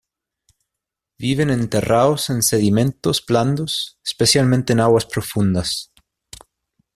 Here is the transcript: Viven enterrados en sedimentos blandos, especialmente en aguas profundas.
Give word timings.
Viven 1.19 1.51
enterrados 1.51 2.31
en 2.31 2.41
sedimentos 2.41 3.23
blandos, 3.23 3.99
especialmente 4.03 4.73
en 4.73 4.79
aguas 4.79 5.05
profundas. 5.05 5.91